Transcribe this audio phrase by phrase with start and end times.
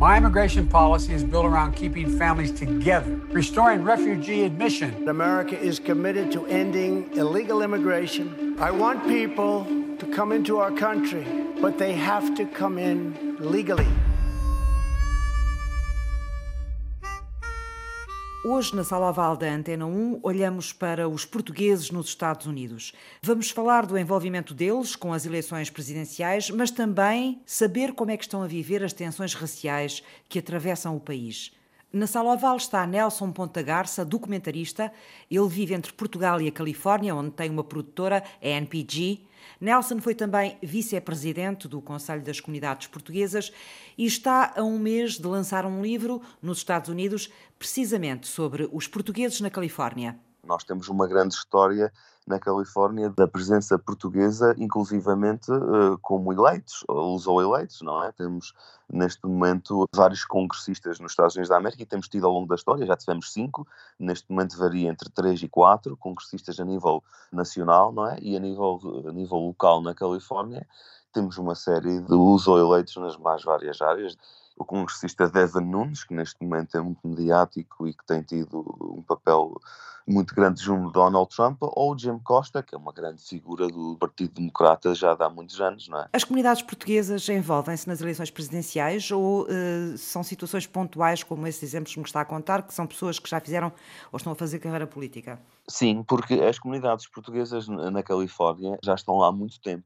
[0.00, 5.06] My immigration policy is built around keeping families together, restoring refugee admission.
[5.06, 8.56] America is committed to ending illegal immigration.
[8.58, 9.66] I want people
[9.98, 11.26] to come into our country,
[11.60, 13.88] but they have to come in legally.
[18.42, 22.94] Hoje, na Sala Oval da Antena 1, olhamos para os portugueses nos Estados Unidos.
[23.20, 28.24] Vamos falar do envolvimento deles com as eleições presidenciais, mas também saber como é que
[28.24, 31.52] estão a viver as tensões raciais que atravessam o país.
[31.92, 34.92] Na Sala Oval está Nelson Ponta Garça, documentarista.
[35.28, 39.26] Ele vive entre Portugal e a Califórnia, onde tem uma produtora, a NPG.
[39.60, 43.50] Nelson foi também vice-presidente do Conselho das Comunidades Portuguesas
[43.98, 48.86] e está a um mês de lançar um livro nos Estados Unidos, precisamente sobre os
[48.86, 50.16] portugueses na Califórnia.
[50.44, 51.92] Nós temos uma grande história
[52.26, 58.12] na Califórnia da presença portuguesa, inclusivamente uh, como eleitos, os ou eleitos, não é?
[58.12, 58.52] Temos
[58.88, 62.54] neste momento vários congressistas nos Estados Unidos da América e temos tido ao longo da
[62.54, 63.66] história, já tivemos cinco,
[63.98, 68.18] neste momento varia entre três e quatro congressistas a nível nacional, não é?
[68.20, 70.66] E a nível, a nível local na Califórnia
[71.12, 74.16] temos uma série de os ou eleitos nas mais várias áreas
[74.60, 79.02] o congressista Devin Nunes, que neste momento é muito mediático e que tem tido um
[79.02, 79.58] papel
[80.06, 83.68] muito grande junto de Donald Trump, ou o Jim Costa, que é uma grande figura
[83.68, 86.08] do Partido Democrata já há muitos anos, não é?
[86.12, 91.94] As comunidades portuguesas envolvem-se nas eleições presidenciais ou uh, são situações pontuais, como esses exemplos
[91.94, 93.72] que me está a contar, que são pessoas que já fizeram
[94.12, 95.40] ou estão a fazer carreira política?
[95.68, 99.84] Sim, porque as comunidades portuguesas na Califórnia já estão lá há muito tempo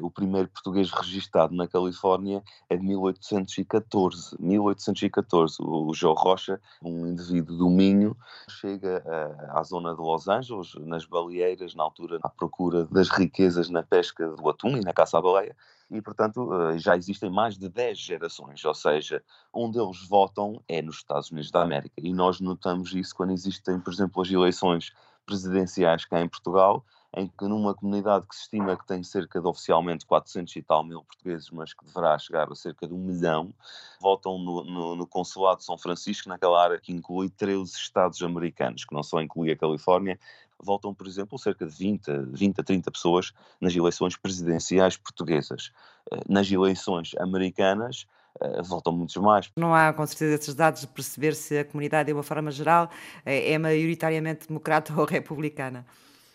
[0.00, 4.36] o primeiro português registado na Califórnia é de 1814.
[4.38, 5.56] 1814.
[5.60, 8.16] O João Rocha, um indivíduo do Minho,
[8.48, 13.70] chega eh, à zona de Los Angeles, nas baleeiras, na altura à procura das riquezas
[13.70, 15.56] na pesca do atum e na caça à baleia.
[15.90, 19.22] E, portanto, eh, já existem mais de 10 gerações, ou seja,
[19.52, 21.94] onde eles votam é nos Estados Unidos da América.
[22.02, 24.92] E nós notamos isso quando existem, por exemplo, as eleições
[25.24, 26.84] presidenciais cá em Portugal,
[27.16, 30.84] em que numa comunidade que se estima que tem cerca de oficialmente 400 e tal
[30.84, 33.54] mil portugueses, mas que deverá chegar a cerca de um milhão,
[33.98, 38.84] votam no, no, no Consulado de São Francisco, naquela área que inclui 13 estados americanos,
[38.84, 40.20] que não só inclui a Califórnia,
[40.62, 45.72] votam, por exemplo, cerca de 20, 20 a 30 pessoas nas eleições presidenciais portuguesas.
[46.12, 48.06] Eh, nas eleições americanas,
[48.38, 49.50] Uh, voltam muitos mais.
[49.56, 52.90] Não há, com certeza, esses dados de perceber se a comunidade, de uma forma geral,
[53.24, 55.86] é, é maioritariamente democrata ou republicana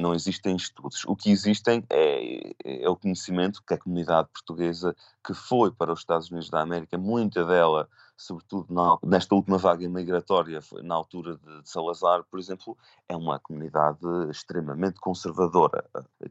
[0.00, 1.04] não existem estudos.
[1.06, 6.00] O que existem é, é, o conhecimento que a comunidade portuguesa que foi para os
[6.00, 11.62] Estados Unidos da América, muita dela sobretudo na, nesta última vaga migratória, na altura de,
[11.62, 12.76] de, Salazar, por exemplo,
[13.08, 13.98] é uma comunidade
[14.30, 15.84] extremamente conservadora,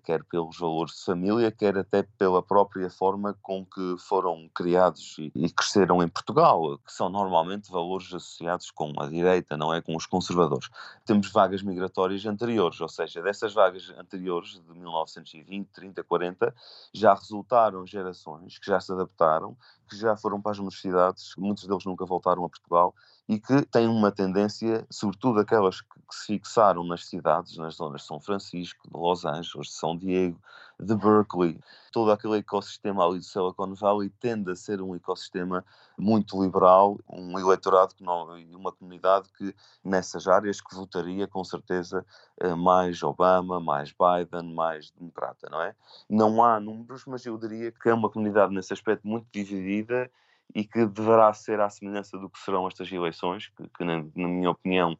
[0.03, 5.31] quer pelos valores de família, quer até pela própria forma com que foram criados e,
[5.35, 9.95] e cresceram em Portugal, que são normalmente valores associados com a direita, não é com
[9.95, 10.69] os conservadores.
[11.05, 16.55] Temos vagas migratórias anteriores, ou seja, dessas vagas anteriores, de 1920, 30, 40,
[16.93, 21.85] já resultaram gerações que já se adaptaram, que já foram para as universidades, muitos deles
[21.85, 22.93] nunca voltaram a Portugal
[23.27, 28.01] e que têm uma tendência, sobretudo aquelas que, que se fixaram nas cidades, nas zonas
[28.01, 30.39] de São Francisco, de Los Angeles, de São Diego,
[30.79, 31.59] de Berkeley,
[31.91, 35.65] todo aquele ecossistema ali do Silicon Valley tende a ser um ecossistema
[35.97, 37.95] muito liberal, um eleitorado
[38.37, 42.05] e uma comunidade que nessas áreas que votaria com certeza
[42.39, 45.73] eh, mais Obama, mais Biden, mais democrata, não é?
[46.09, 50.11] Não há números, mas eu diria que é uma comunidade nesse aspecto muito dividida
[50.53, 54.27] e que deverá ser à semelhança do que serão estas eleições, que, que na, na,
[54.27, 54.97] minha opinião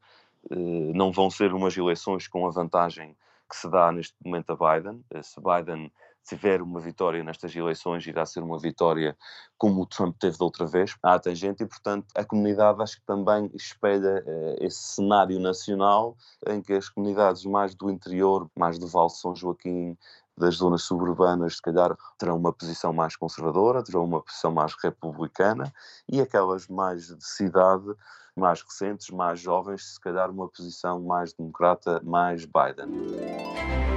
[0.49, 3.15] eh, não vão ser umas eleições com a vantagem
[3.49, 5.03] que se dá neste momento a Biden.
[5.11, 5.91] Eh, se Biden
[6.25, 9.15] tiver uma vitória nestas eleições, irá ser uma vitória
[9.57, 13.05] como o Trump teve da outra vez, à tangente, e portanto a comunidade acho que
[13.05, 16.17] também espelha uh, esse cenário nacional
[16.47, 19.95] em que as comunidades mais do interior, mais do Vale de São Joaquim,
[20.37, 25.73] das zonas suburbanas, se calhar, terão uma posição mais conservadora, terão uma posição mais republicana,
[26.09, 27.93] e aquelas mais de cidade,
[28.35, 33.94] mais recentes, mais jovens, se calhar uma posição mais democrata, mais Biden.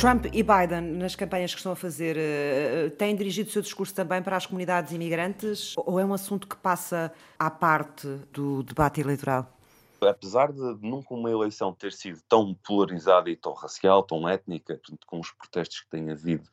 [0.00, 3.94] Trump e Biden, nas campanhas que estão a fazer, eh, têm dirigido o seu discurso
[3.94, 8.98] também para as comunidades imigrantes ou é um assunto que passa à parte do debate
[8.98, 9.59] eleitoral?
[10.08, 15.20] Apesar de nunca uma eleição ter sido tão polarizada e tão racial, tão étnica, com
[15.20, 16.48] os protestos que tem havido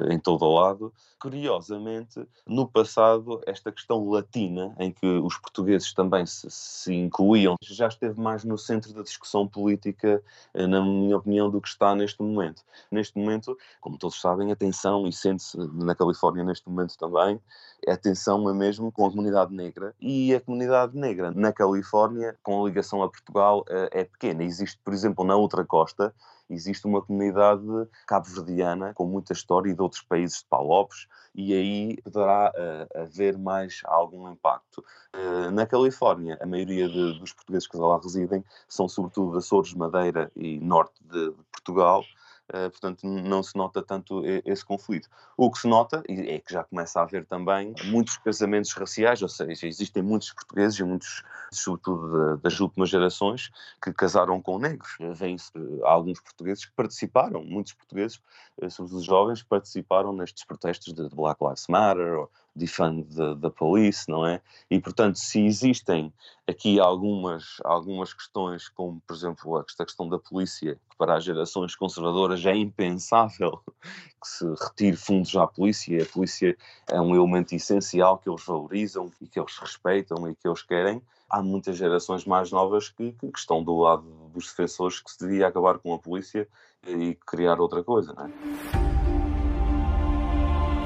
[0.00, 5.92] eh, em todo o lado, curiosamente, no passado, esta questão latina, em que os portugueses
[5.92, 10.22] também se, se incluíam, já esteve mais no centro da discussão política,
[10.54, 12.62] eh, na minha opinião, do que está neste momento.
[12.90, 17.40] Neste momento, como todos sabem, a tensão, e sente-se na Califórnia neste momento também,
[17.86, 22.62] a tensão é mesmo com a comunidade negra, e a comunidade negra na Califórnia, com
[22.62, 24.42] a ligação a Portugal, eh, é pequena.
[24.42, 26.14] Existe, por exemplo, na outra costa,
[26.50, 27.62] existe uma comunidade
[28.06, 33.36] cabo-verdiana com muita história e de outros países de Palopes, e aí poderá uh, haver
[33.36, 34.82] mais algum impacto.
[35.14, 40.30] Uh, na Califórnia, a maioria de, dos portugueses que lá residem são sobretudo Açores, Madeira
[40.34, 42.02] e norte de, de Portugal,
[42.48, 45.08] Uh, portanto, não se nota tanto esse conflito.
[45.36, 49.28] O que se nota é que já começa a haver também muitos casamentos raciais, ou
[49.28, 51.22] seja, existem muitos portugueses e muitos,
[51.52, 53.50] sobretudo das últimas gerações,
[53.82, 54.96] que casaram com negros.
[55.14, 55.52] Vêm-se
[55.82, 58.20] alguns portugueses que participaram, muitos portugueses,
[58.62, 62.26] eh, sobretudo os jovens, participaram nestes protestos de Black Lives Matter
[62.58, 63.06] defund
[63.38, 64.40] da police, não é?
[64.70, 66.12] E, portanto, se existem
[66.46, 71.76] aqui algumas, algumas questões, como, por exemplo, esta questão da polícia, que para as gerações
[71.76, 73.60] conservadoras é impensável
[74.20, 76.56] que se retire fundos à polícia, a polícia
[76.88, 81.00] é um elemento essencial que eles valorizam e que eles respeitam e que eles querem,
[81.30, 85.46] há muitas gerações mais novas que, que, estão do lado dos defensores que se devia
[85.46, 86.48] acabar com a polícia
[86.86, 88.87] e criar outra coisa, não é?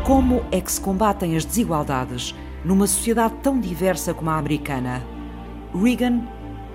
[0.04, 2.34] Como é que se combatem as desigualdades
[2.64, 5.00] numa sociedade tão diversa como a americana?
[5.72, 6.22] Reagan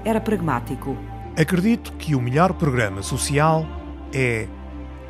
[0.05, 0.95] era pragmático.
[1.37, 3.65] Acredito que o melhor programa social
[4.13, 4.47] é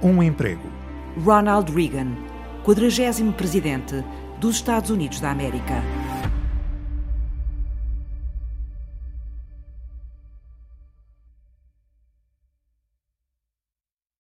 [0.02, 0.68] um emprego.
[1.24, 2.08] Ronald Reagan,
[2.64, 4.04] 40 presidente
[4.40, 5.84] dos Estados Unidos da América.